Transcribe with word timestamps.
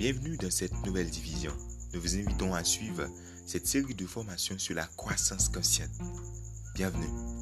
Bienvenue 0.00 0.38
dans 0.38 0.50
cette 0.50 0.86
nouvelle 0.86 1.10
division. 1.10 1.52
Nous 1.92 2.00
vous 2.00 2.16
invitons 2.16 2.54
à 2.54 2.64
suivre 2.64 3.06
cette 3.44 3.66
série 3.66 3.94
de 3.94 4.06
formations 4.06 4.58
sur 4.58 4.74
la 4.74 4.86
croissance 4.96 5.50
consciente. 5.50 5.90
Bienvenue. 6.74 7.39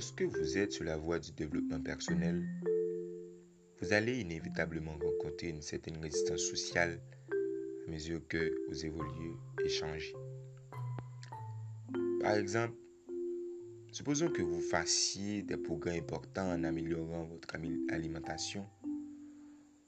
Lorsque 0.00 0.22
vous 0.22 0.56
êtes 0.56 0.72
sur 0.72 0.84
la 0.84 0.96
voie 0.96 1.18
du 1.18 1.30
développement 1.32 1.78
personnel, 1.78 2.42
vous 3.82 3.92
allez 3.92 4.18
inévitablement 4.18 4.96
rencontrer 4.96 5.48
une 5.48 5.60
certaine 5.60 5.98
résistance 5.98 6.40
sociale 6.40 7.02
à 7.86 7.90
mesure 7.90 8.26
que 8.26 8.50
vous 8.70 8.86
évoluez 8.86 9.34
et 9.62 9.68
changez. 9.68 10.14
Par 12.22 12.34
exemple, 12.34 12.78
supposons 13.92 14.30
que 14.30 14.40
vous 14.40 14.62
fassiez 14.62 15.42
des 15.42 15.58
progrès 15.58 15.98
importants 15.98 16.50
en 16.50 16.64
améliorant 16.64 17.24
votre 17.26 17.54
alimentation. 17.90 18.66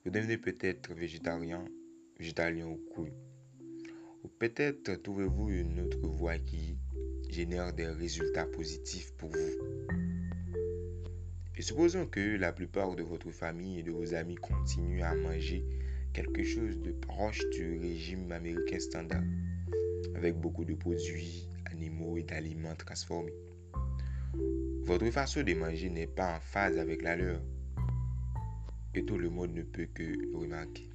Vous 0.04 0.10
devenez 0.10 0.36
peut-être 0.36 0.92
végétarien, 0.92 1.64
végétalien 2.18 2.66
ou 2.66 2.76
cool. 2.94 3.10
Ou 4.24 4.28
peut-être 4.28 4.94
trouvez-vous 4.96 5.48
une 5.48 5.80
autre 5.80 6.06
voie 6.06 6.36
qui 6.36 6.76
génère 7.30 7.72
des 7.72 7.86
résultats 7.86 8.44
positifs 8.44 9.10
pour 9.16 9.30
vous. 9.30 9.81
Supposons 11.62 12.06
que 12.06 12.38
la 12.38 12.52
plupart 12.52 12.96
de 12.96 13.04
votre 13.04 13.30
famille 13.30 13.78
et 13.78 13.82
de 13.84 13.92
vos 13.92 14.14
amis 14.14 14.34
continuent 14.34 15.04
à 15.04 15.14
manger 15.14 15.64
quelque 16.12 16.42
chose 16.42 16.76
de 16.80 16.90
proche 16.90 17.40
du 17.50 17.78
régime 17.78 18.32
américain 18.32 18.80
standard, 18.80 19.22
avec 20.16 20.34
beaucoup 20.34 20.64
de 20.64 20.74
produits 20.74 21.48
animaux 21.66 22.16
et 22.16 22.24
d'aliments 22.24 22.74
transformés. 22.74 23.36
Votre 24.82 25.08
façon 25.10 25.44
de 25.44 25.54
manger 25.54 25.88
n'est 25.88 26.08
pas 26.08 26.34
en 26.34 26.40
phase 26.40 26.78
avec 26.78 27.00
la 27.00 27.14
leur, 27.14 27.40
et 28.96 29.04
tout 29.04 29.16
le 29.16 29.30
monde 29.30 29.54
ne 29.54 29.62
peut 29.62 29.86
que 29.94 30.02
le 30.02 30.36
remarquer. 30.36 30.90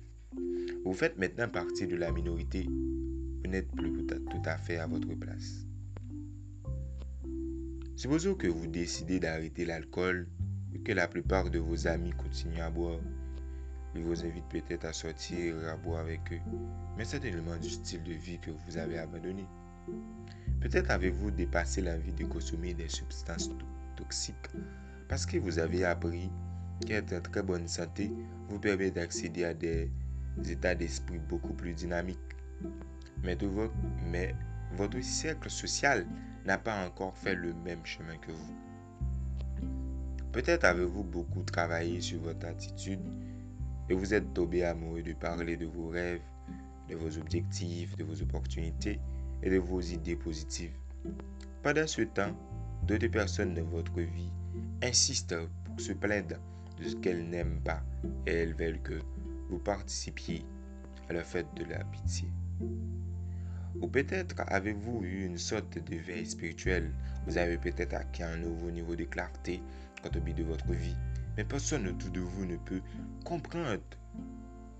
Vous 0.83 0.93
faites 0.93 1.17
maintenant 1.17 1.47
partie 1.47 1.87
de 1.87 1.95
la 1.95 2.11
minorité, 2.11 2.63
vous 2.65 3.49
n'êtes 3.49 3.71
plus 3.71 4.05
tout 4.05 4.43
à 4.43 4.57
fait 4.57 4.79
à 4.79 4.87
votre 4.87 5.15
place. 5.15 5.65
Supposons 7.95 8.35
que 8.35 8.47
vous 8.47 8.67
décidez 8.67 9.21
d'arrêter 9.21 9.63
l'alcool 9.63 10.27
et 10.73 10.79
que 10.79 10.91
la 10.91 11.07
plupart 11.07 11.49
de 11.49 11.59
vos 11.59 11.87
amis 11.87 12.11
continuent 12.11 12.61
à 12.61 12.69
boire. 12.69 12.99
Ils 13.95 14.03
vous 14.03 14.23
invitent 14.23 14.49
peut-être 14.49 14.85
à 14.85 14.93
sortir 14.93 15.59
et 15.61 15.67
à 15.67 15.75
boire 15.77 16.01
avec 16.01 16.21
eux, 16.31 16.39
mais 16.97 17.05
c'est 17.05 17.23
élément 17.25 17.57
du 17.57 17.69
style 17.69 18.03
de 18.03 18.13
vie 18.13 18.39
que 18.39 18.51
vous 18.51 18.77
avez 18.77 18.99
abandonné. 18.99 19.45
Peut-être 20.61 20.91
avez-vous 20.91 21.31
dépassé 21.31 21.81
l'envie 21.81 22.11
de 22.11 22.25
consommer 22.25 22.73
des 22.73 22.89
substances 22.89 23.49
toxiques 23.95 24.35
parce 25.07 25.25
que 25.25 25.37
vous 25.37 25.59
avez 25.59 25.85
appris 25.85 26.29
qu'être 26.85 27.13
en 27.13 27.21
très 27.21 27.41
bonne 27.41 27.67
santé 27.67 28.11
vous 28.49 28.59
permet 28.59 28.91
d'accéder 28.91 29.45
à 29.45 29.53
des 29.53 29.89
états 30.47 30.75
d'esprit 30.75 31.19
beaucoup 31.19 31.53
plus 31.53 31.73
dynamiques. 31.73 32.19
Mais, 33.23 33.37
mais 34.05 34.35
votre 34.75 35.01
cercle 35.01 35.49
social 35.49 36.05
n'a 36.45 36.57
pas 36.57 36.85
encore 36.85 37.17
fait 37.17 37.35
le 37.35 37.53
même 37.53 37.85
chemin 37.85 38.17
que 38.17 38.31
vous. 38.31 38.66
Peut-être 40.37 40.65
avez-vous 40.65 41.03
beaucoup 41.03 41.41
travaillé 41.41 41.99
sur 41.99 42.19
votre 42.21 42.45
attitude 42.45 43.01
et 43.89 43.95
vous 43.95 44.13
êtes 44.13 44.35
tombé 44.35 44.63
amoureux 44.63 45.01
de 45.01 45.13
parler 45.13 45.57
de 45.57 45.65
vos 45.65 45.87
rêves, 45.87 46.21
de 46.87 46.95
vos 46.95 47.17
objectifs, 47.17 47.95
de 47.95 48.03
vos 48.03 48.21
opportunités 48.21 48.99
et 49.41 49.49
de 49.49 49.57
vos 49.57 49.81
idées 49.81 50.15
positives. 50.15 50.77
Pendant 51.63 51.87
ce 51.87 52.03
temps, 52.03 52.37
d'autres 52.83 53.07
personnes 53.07 53.55
dans 53.55 53.65
votre 53.65 53.99
vie 53.99 54.31
insistent 54.83 55.49
pour 55.63 55.81
se 55.81 55.93
plaindre 55.93 56.35
de 56.79 56.87
ce 56.87 56.95
qu'elles 56.97 57.27
n'aiment 57.27 57.61
pas 57.63 57.81
et 58.27 58.33
elles 58.33 58.53
veulent 58.53 58.83
que 58.83 58.99
vous 59.49 59.57
participiez 59.57 60.45
à 61.09 61.13
la 61.13 61.23
fête 61.23 61.51
de 61.55 61.63
la 61.63 61.83
pitié. 61.85 62.29
Ou 63.81 63.87
peut-être 63.87 64.35
avez-vous 64.45 65.01
eu 65.03 65.25
une 65.25 65.39
sorte 65.39 65.79
de 65.79 65.95
veille 65.95 66.27
spirituelle. 66.27 66.91
Vous 67.25 67.39
avez 67.39 67.57
peut-être 67.57 67.95
acquis 67.95 68.21
un 68.21 68.37
nouveau 68.37 68.69
niveau 68.69 68.95
de 68.95 69.05
clarté 69.05 69.63
but 70.19 70.33
de 70.35 70.43
votre 70.43 70.71
vie. 70.73 70.95
Mais 71.35 71.43
personne 71.43 71.87
autour 71.87 72.09
de 72.11 72.19
vous 72.19 72.45
ne 72.45 72.57
peut 72.57 72.81
comprendre 73.23 73.81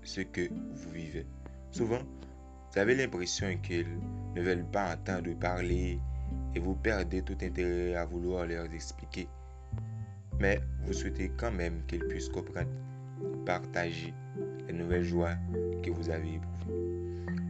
ce 0.02 0.22
que 0.22 0.48
vous 0.50 0.90
vivez. 0.90 1.26
Souvent, 1.70 2.00
vous 2.72 2.78
avez 2.78 2.94
l'impression 2.94 3.56
qu'ils 3.62 3.86
ne 4.34 4.42
veulent 4.42 4.66
pas 4.72 4.94
entendre 4.94 5.32
parler 5.38 5.98
et 6.54 6.58
vous 6.58 6.74
perdez 6.74 7.22
tout 7.22 7.36
intérêt 7.42 7.94
à 7.94 8.04
vouloir 8.04 8.46
leur 8.46 8.72
expliquer. 8.72 9.28
Mais 10.40 10.60
vous 10.84 10.92
souhaitez 10.92 11.30
quand 11.36 11.52
même 11.52 11.82
qu'ils 11.86 12.04
puissent 12.04 12.28
comprendre 12.28 12.70
et 13.22 13.44
partager 13.44 14.14
les 14.66 14.74
nouvelles 14.74 15.04
joies 15.04 15.34
que 15.82 15.90
vous 15.90 16.10
avez 16.10 16.34
éprouvées. 16.34 16.48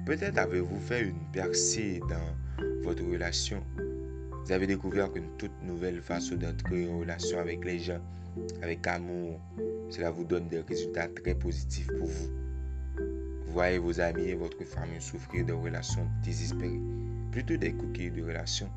Peut-être 0.06 0.38
avez-vous 0.38 0.80
fait 0.80 1.02
une 1.02 1.30
percée 1.32 2.00
dans 2.08 2.64
votre 2.82 3.04
relation. 3.04 3.62
Vous 4.48 4.54
avez 4.54 4.66
découvert 4.66 5.14
une 5.14 5.28
toute 5.36 5.62
nouvelle 5.62 6.00
façon 6.00 6.36
d'entrer 6.36 6.88
en 6.88 7.00
relation 7.00 7.38
avec 7.38 7.62
les 7.66 7.78
gens, 7.78 8.00
avec 8.62 8.86
amour. 8.86 9.38
Cela 9.90 10.10
vous 10.10 10.24
donne 10.24 10.48
des 10.48 10.60
résultats 10.60 11.06
très 11.08 11.34
positifs 11.34 11.88
pour 11.98 12.06
vous. 12.06 12.30
Vous 13.44 13.52
voyez 13.52 13.76
vos 13.76 14.00
amis 14.00 14.22
et 14.22 14.34
votre 14.34 14.64
famille 14.64 15.02
souffrir 15.02 15.44
de 15.44 15.52
relations 15.52 16.08
désespérées. 16.24 16.80
Plutôt 17.30 17.58
des 17.58 17.74
coquilles 17.74 18.10
de 18.10 18.22
relations, 18.22 18.70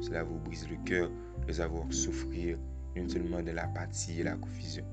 cela 0.00 0.22
vous 0.22 0.38
brise 0.38 0.66
le 0.66 0.76
cœur 0.86 1.10
de 1.10 1.46
les 1.46 1.60
avoir 1.60 1.92
souffrir 1.92 2.56
inutilement 2.96 3.42
de 3.42 3.50
l'apathie 3.50 4.20
et 4.20 4.24
la 4.24 4.36
confusion. 4.36 4.86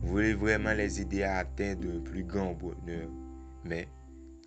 Vous 0.00 0.08
voulez 0.08 0.34
vraiment 0.34 0.72
les 0.72 1.00
aider 1.00 1.22
à 1.22 1.36
atteindre 1.36 1.86
un 1.96 2.00
plus 2.00 2.24
grand 2.24 2.54
bonheur, 2.54 3.08
mais 3.64 3.86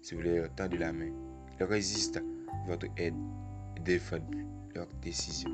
si 0.01 0.15
vous 0.15 0.21
leur 0.21 0.53
tendez 0.53 0.77
la 0.77 0.91
main, 0.91 1.13
leur 1.61 1.69
résiste 1.69 2.21
votre 2.67 2.87
aide 2.97 3.15
et 3.77 3.79
défendent 3.79 4.35
leur 4.73 4.87
décision. 5.01 5.49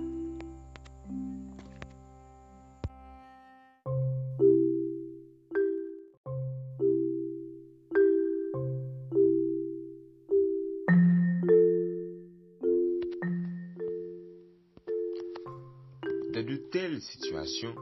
Dans 16.33 16.45
de 16.45 16.57
telles 16.71 17.01
situations, 17.01 17.73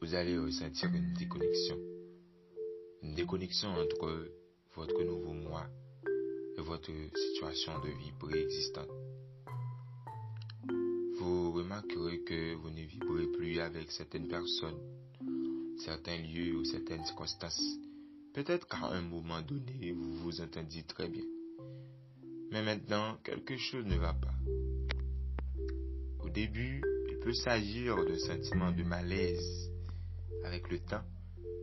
vous 0.00 0.14
allez 0.14 0.38
ressentir 0.38 0.88
une 0.94 1.12
déconnexion. 1.14 1.76
Une 3.02 3.14
déconnexion 3.14 3.70
entre 3.70 4.28
votre 4.76 5.02
nouveau 5.02 5.32
moi 5.32 5.66
et 6.56 6.60
votre 6.60 6.92
situation 7.14 7.72
de 7.80 7.88
vie 7.88 8.12
préexistante. 8.18 8.90
Remarquerez 11.60 12.20
que 12.20 12.54
vous 12.54 12.70
ne 12.70 12.80
vibrez 12.84 13.26
plus 13.36 13.60
avec 13.60 13.90
certaines 13.90 14.28
personnes, 14.28 14.78
certains 15.84 16.16
lieux 16.16 16.56
ou 16.56 16.64
certaines 16.64 17.04
circonstances. 17.04 17.62
Peut-être 18.32 18.66
qu'à 18.66 18.86
un 18.86 19.02
moment 19.02 19.42
donné, 19.42 19.92
vous 19.92 20.14
vous 20.22 20.40
entendiez 20.40 20.84
très 20.84 21.10
bien. 21.10 21.24
Mais 22.50 22.62
maintenant, 22.62 23.18
quelque 23.22 23.58
chose 23.58 23.84
ne 23.84 23.96
va 23.96 24.14
pas. 24.14 24.32
Au 26.24 26.30
début, 26.30 26.82
il 27.10 27.18
peut 27.18 27.34
s'agir 27.34 27.94
d'un 28.06 28.18
sentiment 28.18 28.72
de 28.72 28.82
malaise. 28.82 29.70
Avec 30.44 30.70
le 30.70 30.78
temps, 30.78 31.04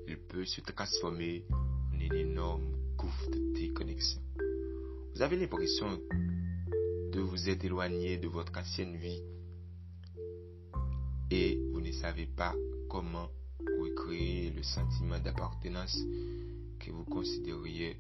il 0.08 0.20
peut 0.20 0.46
se 0.46 0.62
transformer 0.62 1.44
en 1.52 2.00
une 2.00 2.14
énorme 2.14 2.72
gouffre 2.96 3.32
de 3.32 3.60
déconnexion. 3.60 4.22
Vous 5.16 5.24
avez 5.24 5.38
l'impression 5.38 6.00
de 7.14 7.20
vous 7.20 7.50
être 7.50 7.66
éloigné 7.66 8.20
de 8.20 8.28
votre 8.28 8.56
ancienne 8.60 8.96
vie 8.96 9.24
et 11.30 11.60
vous 11.74 11.82
ne 11.82 11.92
savez 11.92 12.26
pas 12.26 12.54
comment 12.90 13.28
recréer 13.80 14.52
le 14.52 14.64
sentiment 14.64 15.20
d'appartenance 15.20 15.98
que 16.80 16.92
vous 16.92 17.04
considériez 17.06 17.98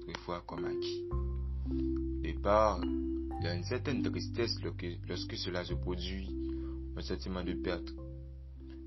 autrefois 0.00 0.42
comme 0.46 0.64
acquis. 0.64 1.04
Au 1.10 2.22
départ, 2.22 2.80
il 2.82 3.44
y 3.44 3.48
a 3.48 3.54
une 3.54 3.64
certaine 3.64 4.02
tristesse 4.02 4.56
lorsque 4.62 5.36
cela 5.36 5.64
se 5.64 5.74
produit, 5.74 6.28
un 6.96 7.02
sentiment 7.02 7.42
de 7.42 7.54
perte. 7.54 7.92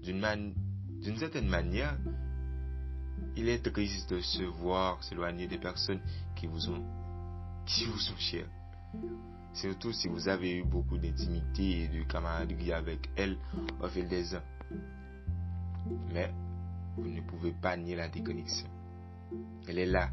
D'une 0.04 1.18
certaine 1.18 1.48
manière, 1.48 1.98
il 3.36 3.50
est 3.50 3.60
triste 3.72 4.14
de 4.14 4.22
se 4.22 4.44
voir 4.44 5.04
s'éloigner 5.04 5.48
des 5.48 5.58
personnes 5.58 6.02
qui 6.36 6.48
vous 6.48 6.70
ont, 6.70 6.84
qui 7.66 7.86
vous 7.86 8.00
sont 8.00 8.18
chères. 8.18 8.50
Surtout 9.54 9.92
si 9.92 10.08
vous 10.08 10.28
avez 10.28 10.58
eu 10.58 10.64
beaucoup 10.64 10.98
d'intimité 10.98 11.84
et 11.84 11.88
de 11.88 12.04
camaraderie 12.04 12.74
avec 12.74 13.10
elle 13.16 13.38
au 13.82 13.88
fil 13.88 14.08
des 14.08 14.36
ans. 14.36 14.44
Mais 16.14 16.32
vous 16.98 17.10
ne 17.10 17.22
pouvez 17.22 17.52
pas 17.52 17.76
nier 17.78 17.96
la 17.96 18.08
déconnexion. 18.08 18.68
Elle 19.68 19.80
est 19.80 19.86
là, 19.86 20.10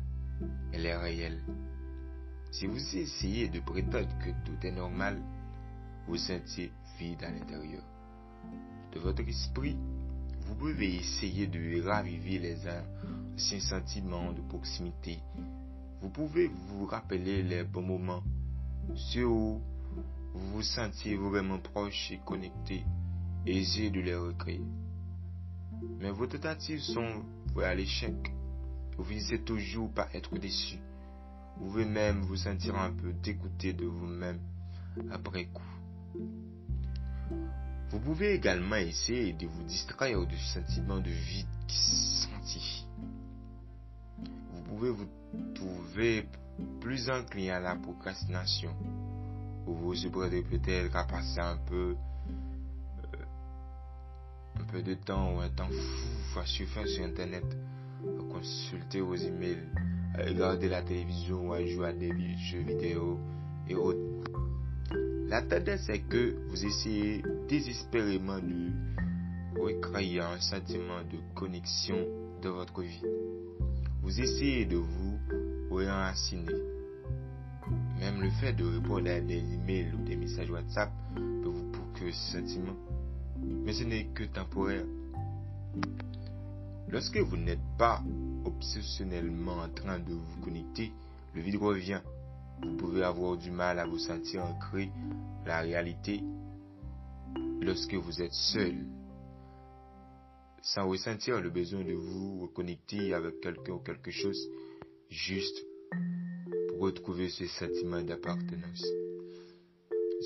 elle 0.72 0.86
est 0.86 0.96
réelle. 0.96 1.42
Si 2.50 2.66
vous 2.66 2.96
essayez 2.96 3.48
de 3.48 3.60
prétendre 3.60 4.08
que 4.18 4.30
tout 4.44 4.66
est 4.66 4.72
normal, 4.72 5.20
vous 6.06 6.16
sentez 6.16 6.70
vide 6.98 7.24
à 7.24 7.30
l'intérieur. 7.30 7.82
De 8.92 9.00
votre 9.00 9.26
esprit, 9.28 9.76
vous 10.46 10.54
pouvez 10.54 10.96
essayer 10.96 11.48
de 11.48 11.82
raviver 11.82 12.38
les 12.38 12.56
anciens 12.68 13.60
sentiments 13.60 14.32
de 14.32 14.40
proximité. 14.42 15.18
Vous 16.00 16.10
pouvez 16.10 16.48
vous 16.48 16.86
rappeler 16.86 17.42
les 17.42 17.64
bons 17.64 17.82
moments, 17.82 18.22
ceux 18.94 19.26
où 19.26 19.60
vous 20.34 20.46
vous 20.52 20.62
sentiez 20.62 21.16
vraiment 21.16 21.58
proche 21.58 22.10
et 22.10 22.20
connecté, 22.24 22.84
essayer 23.46 23.90
de 23.90 24.00
les 24.00 24.14
recréer. 24.14 24.62
Mais 25.98 26.10
vos 26.10 26.26
tentatives 26.26 26.80
sont 26.80 27.24
vouées 27.52 27.64
à 27.64 27.74
l'échec. 27.74 28.14
Vous 28.96 29.04
finissez 29.04 29.40
toujours 29.40 29.90
par 29.92 30.14
être 30.14 30.36
déçu. 30.38 30.78
Vous 31.56 31.66
pouvez 31.66 31.84
même 31.84 32.20
vous 32.20 32.36
sentir 32.36 32.76
un 32.76 32.92
peu 32.92 33.12
dégoûté 33.12 33.72
de 33.72 33.86
vous-même 33.86 34.40
après 35.10 35.46
coup. 35.46 35.62
Vous 37.90 38.00
pouvez 38.00 38.34
également 38.34 38.76
essayer 38.76 39.32
de 39.32 39.46
vous 39.46 39.62
distraire 39.64 40.26
du 40.26 40.38
sentiment 40.38 40.98
de 40.98 41.10
vide 41.10 41.46
qui 41.66 41.76
sentit. 41.76 42.86
Vous 44.52 44.62
pouvez 44.62 44.90
vous 44.90 45.06
trouver 45.54 46.26
plus 46.80 47.08
inclin 47.10 47.56
à 47.56 47.60
la 47.60 47.76
procrastination. 47.76 48.70
Ou 49.66 49.74
vous 49.74 49.94
vous 49.94 50.42
peut-être 50.50 50.94
à 50.96 51.04
passer 51.04 51.40
un 51.40 51.58
peu 51.66 51.96
un 54.58 54.64
peu 54.64 54.82
de 54.82 54.94
temps 54.94 55.34
ou 55.34 55.40
un 55.40 55.50
temps 55.50 55.68
fou 55.68 56.38
à 56.40 56.46
surfer 56.46 56.86
sur 56.86 57.04
Internet, 57.04 57.44
à 58.02 58.32
consulter 58.32 59.00
vos 59.00 59.14
emails, 59.14 59.68
à 60.14 60.24
regarder 60.24 60.68
la 60.68 60.82
télévision 60.82 61.48
ou 61.48 61.52
à 61.52 61.64
jouer 61.64 61.88
à 61.88 61.92
des 61.92 62.10
jeux 62.38 62.60
vidéo 62.60 63.18
et 63.68 63.74
autres. 63.74 63.98
La 65.28 65.42
tendance 65.42 65.88
est 65.88 66.08
que 66.08 66.36
vous 66.48 66.64
essayez 66.64 67.22
désespérément 67.48 68.38
de 68.38 68.70
recréer 69.60 70.20
un 70.20 70.38
sentiment 70.40 71.02
de 71.02 71.18
connexion 71.34 71.98
de 72.42 72.48
votre 72.48 72.80
vie. 72.82 73.02
Vous 74.02 74.20
essayez 74.20 74.66
de 74.66 74.76
vous 74.76 75.18
réenraciner. 75.76 76.54
Même 78.00 78.20
le 78.20 78.30
fait 78.30 78.52
de 78.52 78.64
répondre 78.64 79.10
à 79.10 79.20
des 79.20 79.38
emails 79.38 79.92
ou 79.94 80.04
des 80.04 80.16
messages 80.16 80.50
WhatsApp 80.50 80.90
peut 81.14 81.48
vous 81.48 81.70
procurer 81.72 82.12
ce 82.12 82.38
sentiment 82.38 82.76
mais 83.38 83.72
ce 83.72 83.84
n'est 83.84 84.06
que 84.06 84.24
temporaire. 84.24 84.84
Lorsque 86.88 87.18
vous 87.18 87.36
n'êtes 87.36 87.58
pas 87.78 88.02
obsessionnellement 88.44 89.56
en 89.56 89.68
train 89.68 89.98
de 89.98 90.12
vous 90.12 90.40
connecter, 90.42 90.92
le 91.34 91.42
vide 91.42 91.56
revient. 91.56 92.00
Vous 92.62 92.76
pouvez 92.76 93.02
avoir 93.02 93.36
du 93.36 93.50
mal 93.50 93.78
à 93.78 93.86
vous 93.86 93.98
sentir 93.98 94.44
ancré 94.44 94.90
la 95.44 95.60
réalité 95.60 96.22
lorsque 97.60 97.94
vous 97.94 98.22
êtes 98.22 98.32
seul, 98.32 98.76
sans 100.62 100.88
ressentir 100.88 101.40
le 101.40 101.50
besoin 101.50 101.84
de 101.84 101.92
vous 101.92 102.40
reconnecter 102.42 103.12
avec 103.12 103.40
quelqu'un 103.40 103.74
ou 103.74 103.78
quelque 103.80 104.10
chose, 104.10 104.48
juste 105.10 105.64
pour 106.68 106.80
retrouver 106.80 107.28
ce 107.28 107.46
sentiment 107.46 108.02
d'appartenance. 108.02 108.84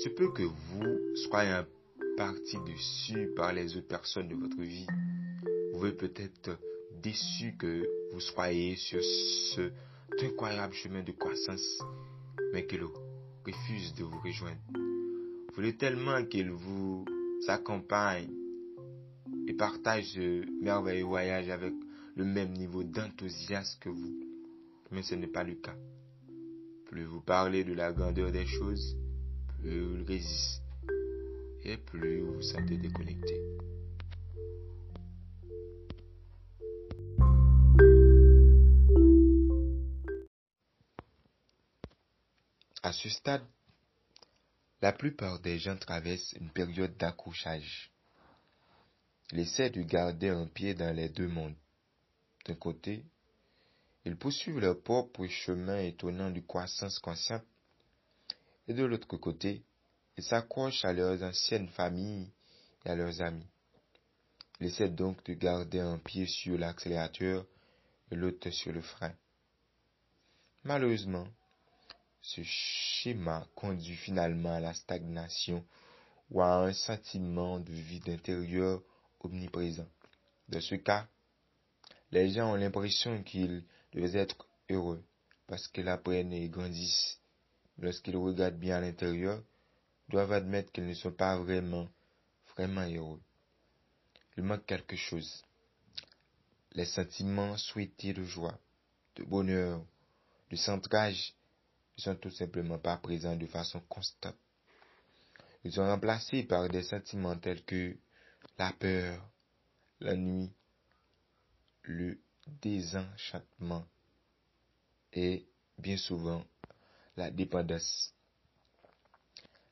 Ce 0.03 0.09
peut 0.09 0.31
que 0.31 0.43
vous 0.43 1.15
soyez 1.15 1.51
un 1.51 1.67
parti 2.17 2.57
dessus 2.65 3.29
par 3.35 3.53
les 3.53 3.75
autres 3.77 3.87
personnes 3.87 4.27
de 4.27 4.35
votre 4.35 4.61
vie. 4.61 4.87
Vous 5.71 5.79
pouvez 5.79 5.93
peut-être 5.93 6.57
déçu 7.01 7.55
que 7.57 7.87
vous 8.11 8.19
soyez 8.19 8.75
sur 8.75 9.01
ce 9.01 9.71
incroyable 10.21 10.73
chemin 10.73 11.03
de 11.03 11.11
croissance, 11.11 11.81
mais 12.53 12.65
qu'elle 12.65 12.83
refuse 13.45 13.93
de 13.95 14.03
vous 14.03 14.19
rejoindre. 14.19 14.61
Vous 14.73 15.55
voulez 15.55 15.75
tellement 15.75 16.23
qu'elle 16.25 16.51
vous 16.51 17.05
accompagne 17.47 18.29
et 19.47 19.53
partage 19.53 20.13
ce 20.13 20.45
merveilleux 20.61 21.05
voyage 21.05 21.49
avec 21.49 21.73
le 22.15 22.25
même 22.25 22.51
niveau 22.51 22.83
d'enthousiasme 22.83 23.79
que 23.79 23.89
vous. 23.89 24.30
Mais 24.91 25.03
ce 25.03 25.15
n'est 25.15 25.27
pas 25.27 25.43
le 25.43 25.55
cas. 25.55 25.75
Plus 26.85 27.05
vous 27.05 27.21
parlez 27.21 27.63
de 27.63 27.73
la 27.73 27.93
grandeur 27.93 28.31
des 28.31 28.45
choses, 28.45 28.97
plus 29.59 29.99
il 29.99 30.03
résiste 30.03 30.61
et 31.63 31.77
plus 31.77 32.19
vous 32.19 32.33
vous 32.33 32.41
sentez 32.41 32.77
déconnecté. 32.77 33.39
À 42.83 42.93
ce 42.93 43.09
stade, 43.09 43.45
la 44.81 44.91
plupart 44.91 45.39
des 45.39 45.59
gens 45.59 45.77
traversent 45.77 46.33
une 46.33 46.49
période 46.49 46.97
d'accouchage. 46.97 47.91
Ils 49.31 49.39
essaient 49.39 49.69
de 49.69 49.83
garder 49.83 50.29
un 50.29 50.47
pied 50.47 50.73
dans 50.73 50.93
les 50.93 51.07
deux 51.07 51.27
mondes. 51.27 51.55
D'un 52.45 52.55
côté, 52.55 53.05
ils 54.05 54.17
poursuivent 54.17 54.59
leur 54.59 54.81
propre 54.81 55.25
chemin 55.27 55.79
étonnant 55.79 56.31
de 56.31 56.39
croissance 56.39 56.99
consciente, 56.99 57.45
et 58.67 58.73
de 58.73 58.83
l'autre 58.83 59.17
côté, 59.17 59.63
ils 60.17 60.23
s'accrochent 60.23 60.85
à 60.85 60.93
leurs 60.93 61.21
anciennes 61.23 61.69
familles 61.69 62.31
et 62.85 62.89
à 62.89 62.95
leurs 62.95 63.21
amis. 63.21 63.47
Ils 64.59 64.67
essaient 64.67 64.89
donc 64.89 65.23
de 65.25 65.33
garder 65.33 65.79
un 65.79 65.97
pied 65.97 66.25
sur 66.27 66.57
l'accélérateur 66.57 67.45
et 68.11 68.15
l'autre 68.15 68.49
sur 68.49 68.71
le 68.71 68.81
frein. 68.81 69.13
Malheureusement, 70.63 71.27
ce 72.21 72.41
schéma 72.43 73.47
conduit 73.55 73.95
finalement 73.95 74.53
à 74.53 74.59
la 74.59 74.73
stagnation 74.73 75.65
ou 76.29 76.41
à 76.41 76.63
un 76.63 76.73
sentiment 76.73 77.59
de 77.59 77.71
vide 77.71 78.09
intérieur 78.09 78.81
omniprésent. 79.19 79.87
Dans 80.47 80.61
ce 80.61 80.75
cas, 80.75 81.07
les 82.11 82.29
gens 82.29 82.51
ont 82.51 82.55
l'impression 82.55 83.23
qu'ils 83.23 83.63
doivent 83.93 84.15
être 84.15 84.47
heureux 84.69 85.03
parce 85.47 85.67
qu'ils 85.67 85.89
apprennent 85.89 86.33
et 86.33 86.49
grandissent. 86.49 87.19
Lorsqu'ils 87.77 88.15
regardent 88.15 88.59
bien 88.59 88.77
à 88.77 88.81
l'intérieur, 88.81 89.43
doivent 90.07 90.33
admettre 90.33 90.71
qu'ils 90.71 90.87
ne 90.87 90.93
sont 90.93 91.11
pas 91.11 91.37
vraiment, 91.37 91.87
vraiment 92.55 92.87
heureux. 92.87 93.21
Il 94.37 94.43
manque 94.43 94.65
quelque 94.65 94.95
chose. 94.95 95.43
Les 96.73 96.85
sentiments 96.85 97.57
souhaités 97.57 98.13
de 98.13 98.23
joie, 98.23 98.57
de 99.15 99.23
bonheur, 99.23 99.83
de 100.49 100.55
centrage 100.55 101.33
ne 101.97 102.03
sont 102.03 102.15
tout 102.15 102.31
simplement 102.31 102.79
pas 102.79 102.97
présents 102.97 103.35
de 103.35 103.47
façon 103.47 103.81
constante. 103.89 104.37
Ils 105.63 105.73
sont 105.73 105.85
remplacés 105.85 106.43
par 106.43 106.69
des 106.69 106.83
sentiments 106.83 107.37
tels 107.37 107.63
que 107.63 107.95
la 108.57 108.73
peur, 108.73 109.29
la 109.99 110.15
nuit, 110.15 110.51
le 111.83 112.19
désenchantement 112.47 113.85
et 115.13 115.45
bien 115.77 115.97
souvent 115.97 116.43
la 117.17 117.31
dépendance. 117.31 118.13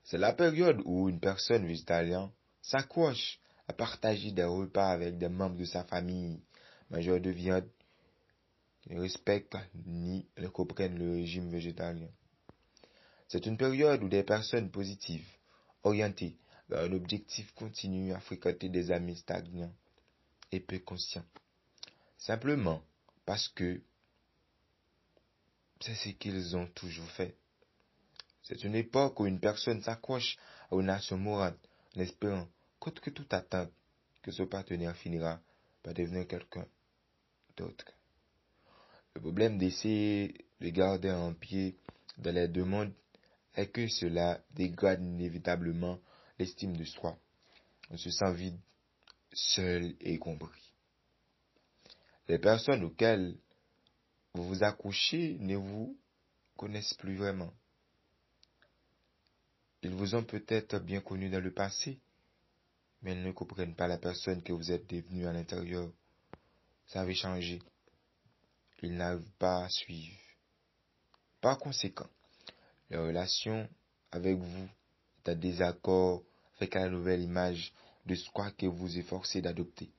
C'est 0.04 0.18
la 0.18 0.34
période 0.34 0.82
où 0.86 1.10
une 1.10 1.20
personne 1.20 1.66
végétalienne 1.66 2.32
s'accroche 2.62 3.40
à 3.68 3.74
partager 3.74 4.32
des 4.32 4.44
repas 4.44 4.90
avec 4.90 5.18
des 5.18 5.30
membres 5.30 5.58
de 5.58 5.66
sa 5.66 5.84
famille, 5.84 6.42
majeur 6.90 7.22
de 7.22 7.30
viande, 7.30 7.70
ne 8.90 9.00
respectent 9.00 9.58
ni 9.86 10.28
ne 10.38 10.48
comprennent 10.48 10.98
le 10.98 11.12
régime 11.12 11.50
végétalien. 11.50 12.10
C'est 13.28 13.46
une 13.46 13.58
période 13.58 14.02
où 14.02 14.10
des 14.10 14.24
personnes 14.24 14.72
positives, 14.72 15.28
orientées 15.84 16.36
vers 16.68 16.82
un 16.82 16.94
objectif 16.94 17.52
continuent 17.54 18.14
à 18.14 18.20
fréquenter 18.20 18.70
des 18.70 18.92
amis 18.92 19.18
stagnants 19.18 19.74
et 20.52 20.60
peu 20.60 20.80
conscients. 20.80 21.26
Simplement 22.20 22.84
parce 23.26 23.48
que 23.50 23.82
c'est 25.80 25.96
ce 25.96 26.10
qu'ils 26.10 26.56
ont 26.56 26.68
toujours 26.68 27.10
fait. 27.12 27.36
C'est 28.44 28.64
une 28.64 28.76
époque 28.76 29.20
où 29.20 29.26
une 29.26 29.40
personne 29.40 29.82
s'accroche 29.82 30.38
à 30.72 30.76
une 30.76 30.88
nation 30.88 31.18
morale 31.18 31.58
en 31.96 32.02
espérant, 32.02 32.48
coûte 32.80 33.00
que 33.00 33.10
tout 33.10 33.28
attente, 33.32 33.72
que 34.22 34.32
ce 34.32 34.44
partenaire 34.44 34.96
finira 34.96 35.40
par 35.82 35.94
devenir 35.94 36.28
quelqu'un 36.28 36.66
d'autre. 37.56 37.86
Le 39.16 39.22
problème 39.22 39.58
d'essayer 39.58 40.46
de 40.60 40.70
garder 40.70 41.10
un 41.10 41.34
pied 41.34 41.78
dans 42.18 42.36
les 42.36 42.48
deux 42.48 42.66
mondes 42.66 42.94
est 43.56 43.68
que 43.68 43.88
cela 43.88 44.42
dégrade 44.52 45.02
inévitablement 45.02 46.00
l'estime 46.38 46.76
de 46.76 46.84
soi. 46.84 47.18
On 47.90 47.98
se 47.98 48.12
sent 48.12 48.34
vide, 48.34 48.60
seul 49.34 49.96
et 50.02 50.18
compris. 50.20 50.69
Les 52.30 52.38
personnes 52.38 52.84
auxquelles 52.84 53.36
vous 54.36 54.44
vous 54.44 54.64
accrochez 54.64 55.38
ne 55.40 55.56
vous 55.56 55.98
connaissent 56.56 56.94
plus 56.94 57.18
vraiment. 57.18 57.52
Ils 59.82 59.96
vous 59.96 60.14
ont 60.14 60.24
peut-être 60.24 60.78
bien 60.78 61.02
connu 61.02 61.32
dans 61.32 61.44
le 61.44 61.52
passé, 61.52 62.00
mais 63.02 63.14
ils 63.14 63.24
ne 63.24 63.32
comprennent 63.32 63.76
pas 63.76 63.88
la 63.88 63.98
personne 63.98 64.44
que 64.44 64.54
vous 64.54 64.72
êtes 64.72 64.88
devenu 64.88 65.26
à 65.26 65.34
l'intérieur. 65.34 65.92
Ça 66.86 67.02
avait 67.02 67.16
changé. 67.16 67.64
Ils 68.84 68.96
n'arrivent 68.96 69.32
pas 69.40 69.66
à 69.66 69.70
suivre. 69.70 70.16
Par 71.42 71.58
conséquent, 71.58 72.10
la 72.92 73.02
relation 73.02 73.68
avec 74.12 74.38
vous 74.38 74.70
est 75.26 75.32
en 75.32 75.36
désaccord 75.36 76.22
avec 76.58 76.76
la 76.76 76.90
nouvelle 76.90 77.24
image 77.24 77.74
de 78.06 78.14
ce 78.14 78.30
que 78.56 78.68
vous 78.68 79.00
efforcez 79.00 79.42
d'adopter. 79.42 79.90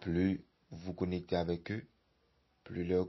Plus 0.00 0.44
vous 0.70 0.94
connectez 0.94 1.36
avec 1.36 1.70
eux, 1.70 1.86
plus 2.64 2.84
leur, 2.84 3.06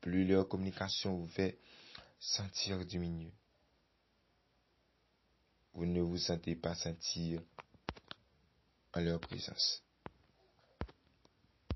plus 0.00 0.24
leur 0.24 0.48
communication 0.48 1.16
vous 1.16 1.28
fait 1.28 1.58
sentir 2.18 2.84
diminuer. 2.84 3.32
Vous 5.74 5.86
ne 5.86 6.00
vous 6.00 6.18
sentez 6.18 6.56
pas 6.56 6.74
sentir 6.74 7.40
en 8.94 9.00
leur 9.00 9.20
présence. 9.20 9.82